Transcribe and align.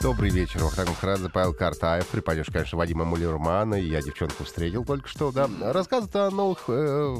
Добрый 0.00 0.30
вечер. 0.30 0.64
Вахтанг 0.64 0.88
Махарадзе, 0.88 1.28
Павел 1.28 1.52
Картаев. 1.52 2.06
При 2.08 2.20
поддержке, 2.20 2.54
конечно, 2.54 2.78
Вадима 2.78 3.04
Мулермана. 3.04 3.74
И 3.74 3.86
я 3.86 4.00
девчонку 4.00 4.44
встретил 4.44 4.82
только 4.82 5.06
что, 5.06 5.30
да. 5.30 5.46
Рассказывают 5.60 6.16
о 6.16 6.30
новых... 6.30 6.64
Э, 6.68 7.16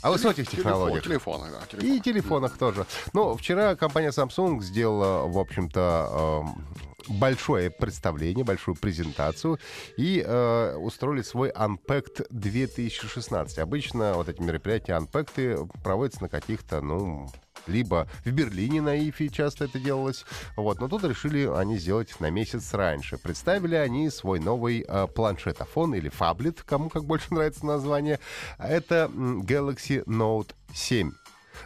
о 0.00 0.10
высоких 0.10 0.48
технологиях. 0.48 1.04
Телефоны, 1.04 1.50
да. 1.50 1.60
Телефон. 1.66 1.96
И 1.96 2.00
телефонах 2.00 2.56
тоже. 2.56 2.86
Ну, 3.12 3.36
вчера 3.36 3.76
компания 3.76 4.08
Samsung 4.08 4.62
сделала, 4.62 5.26
в 5.28 5.36
общем-то, 5.36 6.46
э, 6.48 6.80
большое 7.08 7.70
представление, 7.70 8.42
большую 8.42 8.74
презентацию 8.74 9.58
и 9.98 10.24
э, 10.26 10.76
устроили 10.76 11.20
свой 11.20 11.50
Unpacked 11.50 12.26
2016. 12.30 13.58
Обычно 13.58 14.14
вот 14.14 14.30
эти 14.30 14.40
мероприятия 14.40 14.98
Unpacked 14.98 15.70
проводятся 15.82 16.22
на 16.22 16.30
каких-то, 16.30 16.80
ну, 16.80 17.28
либо 17.66 18.08
в 18.24 18.30
Берлине 18.30 18.82
на 18.82 18.98
ИФИ 18.98 19.28
часто 19.28 19.64
это 19.64 19.78
делалось. 19.78 20.24
Вот. 20.56 20.80
Но 20.80 20.88
тут 20.88 21.04
решили 21.04 21.46
они 21.46 21.78
сделать 21.78 22.18
на 22.20 22.30
месяц 22.30 22.72
раньше. 22.74 23.18
Представили 23.18 23.74
они 23.74 24.10
свой 24.10 24.40
новый 24.40 24.84
э, 24.86 25.06
планшетофон 25.06 25.94
или 25.94 26.08
фаблет, 26.08 26.62
кому 26.62 26.88
как 26.88 27.04
больше 27.04 27.32
нравится 27.34 27.66
название. 27.66 28.18
Это 28.58 29.10
Galaxy 29.12 30.04
Note 30.04 30.54
7. 30.74 31.12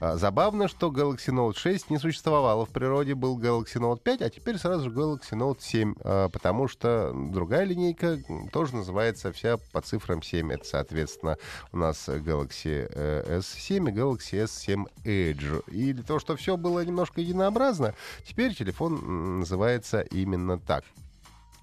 А, 0.00 0.16
Забавно, 0.16 0.68
что 0.68 0.88
Galaxy 0.88 1.32
Note 1.32 1.56
6 1.56 1.90
не 1.90 1.98
существовало 1.98 2.66
в 2.66 2.70
природе, 2.70 3.14
был 3.14 3.38
Galaxy 3.38 3.76
Note 3.76 4.00
5, 4.00 4.22
а 4.22 4.30
теперь 4.30 4.58
сразу 4.58 4.84
же 4.84 4.90
Galaxy 4.90 5.32
Note 5.32 5.58
7, 5.60 5.94
а, 6.02 6.28
потому 6.28 6.68
что 6.68 7.12
другая 7.14 7.64
линейка 7.64 8.18
тоже 8.52 8.76
называется 8.76 9.32
вся 9.32 9.56
по 9.72 9.80
цифрам 9.80 10.22
7. 10.22 10.52
Это, 10.52 10.64
соответственно, 10.64 11.36
у 11.72 11.78
нас 11.78 12.08
Galaxy 12.08 12.90
э, 12.90 13.38
S7 13.38 13.88
и 13.88 13.92
Galaxy 13.92 14.44
S7 14.44 14.84
Edge. 15.04 15.64
И 15.70 15.92
для 15.92 16.02
того, 16.02 16.18
чтобы 16.18 16.38
все 16.38 16.56
было 16.56 16.84
немножко 16.84 17.20
единообразно, 17.20 17.94
теперь 18.26 18.54
телефон 18.54 19.40
называется 19.40 20.00
именно 20.00 20.58
так. 20.58 20.84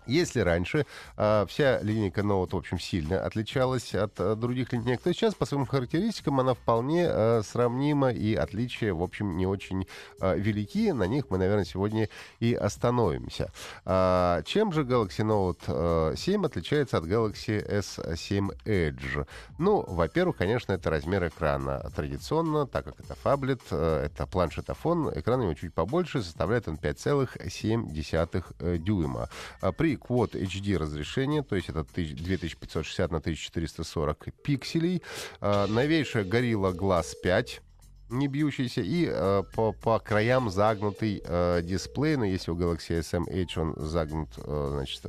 Если 0.07 0.39
раньше 0.39 0.85
э, 1.17 1.45
вся 1.47 1.79
линейка 1.81 2.21
Note, 2.21 2.51
в 2.51 2.57
общем, 2.57 2.79
сильно 2.79 3.21
отличалась 3.21 3.95
от 3.95 4.19
э, 4.19 4.35
других 4.35 4.71
линеек, 4.73 5.01
то 5.01 5.13
сейчас 5.13 5.33
по 5.33 5.45
своим 5.45 5.65
характеристикам 5.65 6.39
она 6.39 6.53
вполне 6.53 7.07
э, 7.09 7.41
сравнима, 7.43 8.11
и 8.11 8.35
отличия, 8.35 8.93
в 8.93 9.01
общем, 9.01 9.37
не 9.37 9.47
очень 9.47 9.87
э, 10.21 10.37
велики. 10.37 10.91
На 10.91 11.07
них 11.07 11.25
мы, 11.29 11.37
наверное, 11.37 11.65
сегодня 11.65 12.09
и 12.39 12.53
остановимся. 12.53 13.51
А, 13.83 14.43
чем 14.43 14.71
же 14.71 14.83
Galaxy 14.83 15.25
Note 15.25 16.13
э, 16.13 16.15
7 16.15 16.45
отличается 16.45 16.97
от 16.97 17.05
Galaxy 17.05 17.65
S7 17.67 18.55
Edge? 18.65 19.27
Ну, 19.57 19.83
во-первых, 19.87 20.37
конечно, 20.37 20.73
это 20.73 20.89
размер 20.89 21.27
экрана. 21.27 21.91
Традиционно, 21.95 22.67
так 22.67 22.85
как 22.85 22.99
это 22.99 23.15
фаблет, 23.15 23.61
э, 23.71 24.05
это 24.05 24.27
планшетофон, 24.27 25.11
экран 25.15 25.39
у 25.39 25.43
него 25.43 25.53
чуть 25.53 25.73
побольше, 25.73 26.21
составляет 26.21 26.67
он 26.67 26.75
5,7 26.75 28.77
дюйма. 28.77 29.29
А 29.61 29.71
При 29.95 29.97
Quad 29.97 30.31
HD 30.31 30.77
разрешение, 30.77 31.43
то 31.43 31.55
есть 31.55 31.69
это 31.69 31.83
2560 31.83 33.11
на 33.11 33.17
1440 33.17 34.27
пикселей. 34.43 35.01
А, 35.41 35.67
новейшая 35.67 36.23
Gorilla 36.23 36.73
Glass 36.73 37.13
5 37.21 37.61
не 38.09 38.27
бьющийся, 38.27 38.81
и 38.81 39.09
э, 39.11 39.43
по, 39.55 39.71
по 39.71 39.97
краям 39.97 40.51
загнутый 40.51 41.23
э, 41.25 41.61
дисплей, 41.63 42.17
но 42.17 42.25
если 42.25 42.51
у 42.51 42.55
Galaxy 42.55 42.99
SM 42.99 43.27
Edge 43.27 43.59
он 43.59 43.73
загнут, 43.77 44.29
э, 44.37 44.67
значит, 44.73 45.07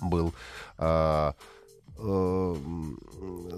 был 0.00 0.34
э, 0.78 1.32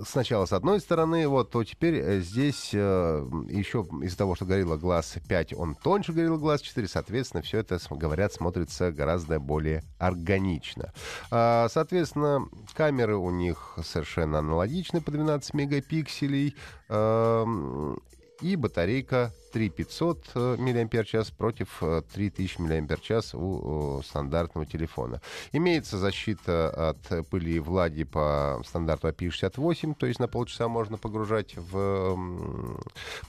сначала 0.04 0.44
с 0.46 0.52
одной 0.52 0.80
стороны, 0.80 1.26
вот, 1.28 1.50
то 1.50 1.64
теперь 1.64 1.96
э, 1.96 2.20
здесь 2.20 2.70
э, 2.72 3.28
еще 3.48 3.86
из-за 4.02 4.18
того, 4.18 4.34
что 4.34 4.44
Gorilla 4.44 4.78
Glass 4.78 5.20
5, 5.26 5.54
он 5.54 5.74
тоньше 5.74 6.12
Gorilla 6.12 6.38
Glass 6.38 6.62
4, 6.62 6.86
соответственно, 6.88 7.42
все 7.42 7.58
это, 7.58 7.78
говорят, 7.90 8.32
смотрится 8.32 8.92
гораздо 8.92 9.40
более 9.40 9.82
органично. 9.98 10.92
А, 11.30 11.68
соответственно, 11.70 12.48
камеры 12.74 13.16
у 13.16 13.30
них 13.30 13.78
совершенно 13.82 14.38
аналогичны 14.38 15.00
по 15.00 15.10
12 15.10 15.54
мегапикселей, 15.54 16.54
э, 16.88 17.96
и 18.42 18.56
батарейка 18.56 19.32
3500 19.56 20.34
мАч 20.58 21.32
против 21.38 21.82
3000 22.12 22.60
мАч 22.60 23.34
у 23.34 24.02
стандартного 24.02 24.66
телефона. 24.66 25.22
Имеется 25.52 25.96
защита 25.96 26.90
от 26.90 27.26
пыли 27.30 27.54
и 27.54 27.58
влаги 27.58 28.04
по 28.04 28.60
стандарту 28.66 29.08
IP68, 29.08 29.94
то 29.94 30.04
есть 30.04 30.20
на 30.20 30.28
полчаса 30.28 30.68
можно 30.68 30.98
погружать 30.98 31.56
в 31.56 32.18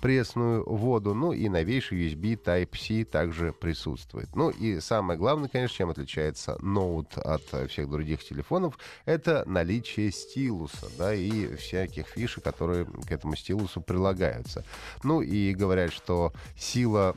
пресную 0.01 0.65
воду. 0.69 1.13
Ну 1.13 1.31
и 1.31 1.47
новейший 1.47 2.09
USB 2.09 2.37
Type-C 2.43 3.05
также 3.05 3.53
присутствует. 3.53 4.35
Ну 4.35 4.49
и 4.49 4.81
самое 4.81 5.17
главное, 5.17 5.47
конечно, 5.47 5.77
чем 5.77 5.89
отличается 5.91 6.57
Note 6.61 7.21
от 7.21 7.69
всех 7.71 7.89
других 7.89 8.21
телефонов, 8.21 8.77
это 9.05 9.43
наличие 9.45 10.11
стилуса, 10.11 10.87
да, 10.97 11.13
и 11.13 11.55
всяких 11.55 12.07
фишек, 12.07 12.43
которые 12.43 12.83
к 12.83 13.11
этому 13.11 13.37
стилусу 13.37 13.79
прилагаются. 13.79 14.65
Ну 15.03 15.21
и 15.21 15.53
говорят, 15.53 15.93
что 15.93 16.16
сила, 16.57 17.15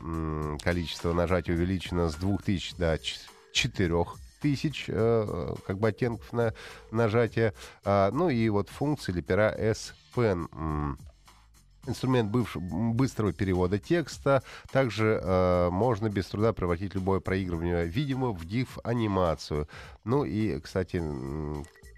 количество 0.62 1.12
нажатий 1.12 1.54
увеличено 1.54 2.08
с 2.08 2.14
2000 2.16 2.76
до 2.76 2.98
4000 3.52 4.84
э, 4.88 5.54
как 5.66 5.78
бы 5.78 5.88
оттенков 5.88 6.32
на 6.32 6.54
нажатие. 6.90 7.54
А, 7.84 8.10
ну 8.12 8.28
и 8.28 8.48
вот 8.48 8.68
функции 8.68 9.12
или 9.12 9.20
пера 9.20 9.50
S 9.56 9.94
Pen 10.14 10.96
инструмент 11.86 12.30
бывш... 12.30 12.56
быстрого 12.56 13.32
перевода 13.32 13.78
текста. 13.78 14.42
Также 14.72 15.20
э, 15.22 15.70
можно 15.70 16.08
без 16.08 16.26
труда 16.26 16.52
превратить 16.52 16.94
любое 16.94 17.20
проигрывание 17.20 17.86
видимо 17.86 18.32
в 18.32 18.44
GIF-анимацию. 18.44 19.68
Ну 20.04 20.24
и, 20.24 20.58
кстати, 20.60 21.02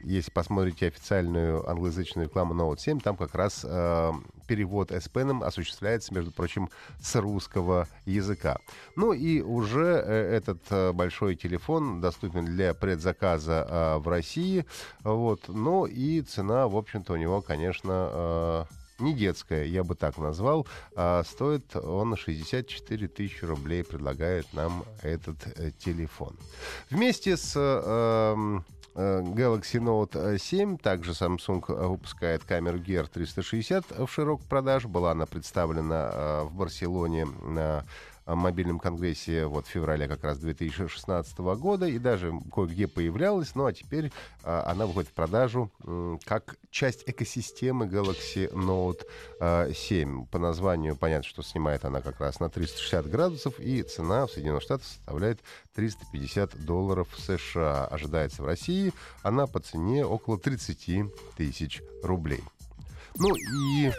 если 0.02 0.30
посмотрите 0.30 0.88
официальную 0.88 1.68
англоязычную 1.68 2.26
рекламу 2.28 2.54
Note 2.54 2.78
7, 2.78 3.00
там 3.00 3.16
как 3.16 3.34
раз 3.34 3.64
э, 3.64 4.12
перевод 4.46 4.92
S 4.92 5.08
Pen 5.12 5.42
осуществляется, 5.44 6.14
между 6.14 6.30
прочим, 6.32 6.68
с 7.00 7.14
русского 7.16 7.88
языка. 8.04 8.58
Ну 8.96 9.12
и 9.12 9.40
уже 9.40 10.02
э, 10.04 10.36
этот 10.36 10.60
э, 10.70 10.92
большой 10.92 11.36
телефон 11.36 12.00
доступен 12.00 12.44
для 12.44 12.74
предзаказа 12.74 13.66
э, 13.68 13.98
в 13.98 14.08
России. 14.08 14.66
Вот. 15.04 15.48
Ну 15.48 15.86
и 15.86 16.20
цена, 16.22 16.68
в 16.68 16.76
общем-то, 16.76 17.14
у 17.14 17.16
него, 17.16 17.40
конечно... 17.40 18.10
Э, 18.12 18.64
не 19.02 19.14
детская, 19.14 19.64
я 19.64 19.84
бы 19.84 19.94
так 19.94 20.18
назвал. 20.18 20.66
А 20.94 21.22
стоит 21.24 21.76
он 21.76 22.16
64 22.16 23.08
тысячи 23.08 23.44
рублей, 23.44 23.84
предлагает 23.84 24.46
нам 24.52 24.84
этот 25.02 25.36
э, 25.56 25.72
телефон. 25.78 26.36
Вместе 26.90 27.36
с 27.36 27.52
э, 27.56 28.60
Galaxy 28.94 29.80
Note 29.80 30.38
7. 30.38 30.76
Также 30.78 31.12
Samsung 31.12 31.88
выпускает 31.88 32.44
камеру 32.44 32.78
Gear 32.78 33.08
360 33.10 33.98
в 33.98 34.08
широкой 34.08 34.46
продаже. 34.46 34.88
Была 34.88 35.12
она 35.12 35.26
представлена 35.26 36.42
в 36.44 36.54
Барселоне 36.54 37.24
на 37.24 37.84
мобильном 38.26 38.78
конгрессе 38.78 39.46
вот 39.46 39.66
в 39.66 39.70
феврале 39.70 40.08
как 40.08 40.24
раз 40.24 40.38
2016 40.38 41.38
года 41.38 41.86
и 41.86 41.98
даже 41.98 42.32
кое-где 42.52 42.86
появлялась, 42.86 43.54
ну 43.54 43.66
а 43.66 43.72
теперь 43.72 44.12
а, 44.42 44.64
она 44.70 44.86
выходит 44.86 45.10
в 45.10 45.12
продажу 45.12 45.70
м, 45.84 46.20
как 46.24 46.56
часть 46.70 47.04
экосистемы 47.06 47.86
Galaxy 47.86 48.50
Note 48.52 49.04
а, 49.40 49.72
7. 49.72 50.26
По 50.26 50.38
названию 50.38 50.96
понятно, 50.96 51.28
что 51.28 51.42
снимает 51.42 51.84
она 51.84 52.00
как 52.00 52.20
раз 52.20 52.40
на 52.40 52.48
360 52.48 53.08
градусов 53.08 53.58
и 53.58 53.82
цена 53.82 54.26
в 54.26 54.30
Соединенных 54.30 54.62
Штатах 54.62 54.86
составляет 54.86 55.40
350 55.74 56.64
долларов 56.64 57.08
США. 57.18 57.86
Ожидается 57.86 58.42
в 58.42 58.46
России 58.46 58.92
она 59.22 59.46
по 59.46 59.60
цене 59.60 60.04
около 60.04 60.38
30 60.38 61.12
тысяч 61.36 61.82
рублей. 62.02 62.42
Ну 63.16 63.34
и 63.34 63.92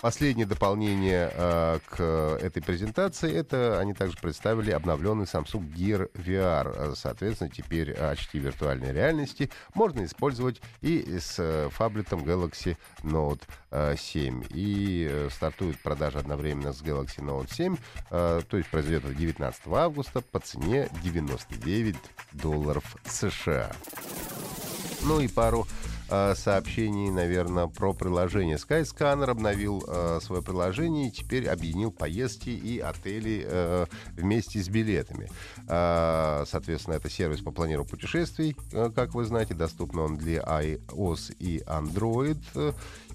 Последнее 0.00 0.46
дополнение 0.46 1.30
э, 1.34 1.78
к 1.86 2.00
этой 2.40 2.62
презентации 2.62 3.34
это 3.34 3.78
они 3.78 3.92
также 3.92 4.16
представили 4.16 4.70
обновленный 4.70 5.24
Samsung 5.24 5.70
Gear 5.74 6.10
VR. 6.14 6.94
Соответственно, 6.96 7.50
теперь 7.50 7.92
очки 7.92 8.38
виртуальной 8.38 8.92
реальности 8.92 9.50
можно 9.74 10.04
использовать 10.04 10.62
и 10.80 11.18
с 11.18 11.34
э, 11.38 11.68
фаблетом 11.70 12.24
Galaxy 12.24 12.78
Note 13.02 13.42
7. 13.96 14.42
Э, 14.42 14.46
и 14.54 15.06
э, 15.10 15.28
стартует 15.30 15.78
продажа 15.80 16.20
одновременно 16.20 16.72
с 16.72 16.80
Galaxy 16.80 17.18
Note 17.18 17.52
7, 17.52 17.76
э, 18.10 18.40
то 18.48 18.56
есть 18.56 18.70
произойдет 18.70 19.04
это 19.04 19.14
19 19.14 19.66
августа 19.66 20.22
по 20.22 20.40
цене 20.40 20.88
99 21.02 21.96
долларов 22.32 22.96
США. 23.04 23.70
Ну 25.02 25.20
и 25.20 25.28
пару 25.28 25.66
э, 26.10 26.34
сообщений, 26.34 27.10
наверное, 27.10 27.66
про 27.66 27.92
приложение. 27.92 28.56
Skyscanner 28.56 29.30
обновил 29.30 29.84
э, 29.86 30.18
свое 30.22 30.42
приложение 30.42 31.08
и 31.08 31.10
теперь 31.10 31.48
объединил 31.48 31.92
поездки 31.92 32.50
и 32.50 32.78
отели 32.80 33.44
э, 33.46 33.86
вместе 34.16 34.60
с 34.60 34.68
билетами. 34.68 35.28
Э, 35.68 36.44
соответственно, 36.46 36.94
это 36.94 37.08
сервис 37.08 37.40
по 37.40 37.50
планированию 37.50 37.90
путешествий, 37.90 38.56
э, 38.72 38.90
как 38.94 39.14
вы 39.14 39.24
знаете, 39.24 39.54
доступно 39.54 40.02
он 40.02 40.16
для 40.16 40.40
iOS 40.40 41.34
и 41.38 41.62
Android. 41.66 42.38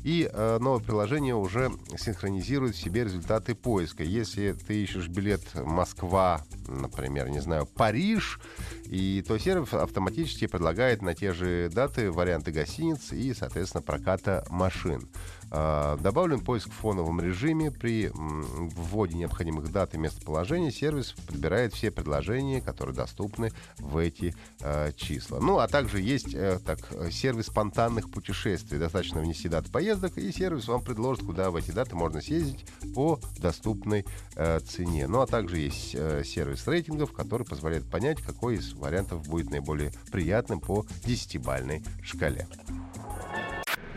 И 0.05 0.29
э, 0.31 0.59
новое 0.61 0.83
приложение 0.83 1.33
уже 1.33 1.71
синхронизирует 1.97 2.75
в 2.75 2.79
себе 2.79 3.05
результаты 3.05 3.55
поиска. 3.55 4.03
Если 4.03 4.51
ты 4.51 4.83
ищешь 4.83 5.07
билет 5.07 5.41
Москва, 5.55 6.43
например, 6.67 7.29
не 7.29 7.39
знаю, 7.39 7.65
Париж, 7.65 8.39
и 8.85 9.25
то 9.27 9.39
сервис 9.39 9.73
автоматически 9.73 10.45
предлагает 10.45 11.01
на 11.01 11.15
те 11.15 11.33
же 11.33 11.71
даты 11.73 12.11
варианты 12.11 12.51
гостиниц 12.51 13.13
и, 13.13 13.33
соответственно, 13.33 13.81
проката 13.81 14.45
машин. 14.51 15.09
А, 15.57 15.95
добавлен 15.97 16.41
поиск 16.41 16.67
в 16.67 16.73
фоновом 16.73 17.21
режиме. 17.21 17.71
При 17.71 18.11
вводе 18.13 19.15
необходимых 19.15 19.71
дат 19.71 19.93
и 19.93 19.97
местоположений 19.97 20.69
сервис 20.69 21.15
подбирает 21.27 21.73
все 21.73 21.91
предложения, 21.91 22.59
которые 22.59 22.93
доступны 22.93 23.51
в 23.79 23.97
эти 23.97 24.35
э, 24.59 24.91
числа. 24.97 25.39
Ну, 25.39 25.59
а 25.59 25.69
также 25.69 26.01
есть 26.01 26.33
э, 26.33 26.59
так, 26.65 26.79
сервис 27.09 27.45
спонтанных 27.45 28.11
путешествий. 28.11 28.79
Достаточно 28.79 29.21
внести 29.21 29.47
дату 29.47 29.71
поездок, 29.71 30.17
и 30.17 30.29
сервис 30.33 30.67
вам 30.67 30.81
предложит, 30.81 31.25
куда 31.25 31.49
в 31.51 31.55
эти 31.55 31.71
даты 31.71 31.95
можно 31.95 32.21
съездить 32.21 32.65
по 32.93 33.21
доступной 33.37 34.05
э, 34.35 34.59
цене. 34.59 35.07
Ну, 35.07 35.21
а 35.21 35.27
также 35.27 35.59
есть 35.59 35.91
э, 35.93 36.23
сервис 36.25 36.67
рейтингов, 36.67 37.13
который 37.13 37.45
позволяет 37.45 37.89
понять, 37.89 38.21
какой 38.21 38.55
из 38.55 38.73
вариантов 38.73 39.25
будет 39.29 39.51
наиболее 39.51 39.93
приятным 40.11 40.59
по 40.59 40.85
10-бальной 41.05 41.81
шкале. 42.03 42.45